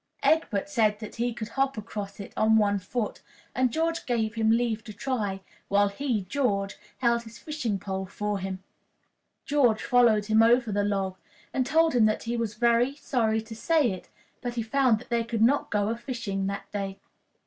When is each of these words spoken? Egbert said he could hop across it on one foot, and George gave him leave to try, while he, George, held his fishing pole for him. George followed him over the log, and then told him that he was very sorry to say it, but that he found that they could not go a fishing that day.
Egbert 0.23 0.67
said 0.67 0.97
he 1.13 1.31
could 1.31 1.49
hop 1.49 1.77
across 1.77 2.19
it 2.19 2.33
on 2.35 2.57
one 2.57 2.79
foot, 2.79 3.21
and 3.53 3.71
George 3.71 4.07
gave 4.07 4.33
him 4.33 4.49
leave 4.49 4.83
to 4.83 4.91
try, 4.91 5.41
while 5.67 5.89
he, 5.89 6.23
George, 6.23 6.75
held 6.97 7.21
his 7.21 7.37
fishing 7.37 7.77
pole 7.77 8.07
for 8.07 8.39
him. 8.39 8.63
George 9.45 9.83
followed 9.83 10.25
him 10.25 10.41
over 10.41 10.71
the 10.71 10.83
log, 10.83 11.17
and 11.53 11.67
then 11.67 11.71
told 11.71 11.93
him 11.93 12.05
that 12.05 12.23
he 12.23 12.35
was 12.35 12.55
very 12.55 12.95
sorry 12.95 13.41
to 13.41 13.55
say 13.55 13.91
it, 13.91 14.09
but 14.41 14.53
that 14.53 14.55
he 14.55 14.63
found 14.63 14.97
that 14.97 15.09
they 15.09 15.23
could 15.23 15.43
not 15.43 15.69
go 15.69 15.89
a 15.89 15.95
fishing 15.95 16.47
that 16.47 16.65
day. 16.71 16.97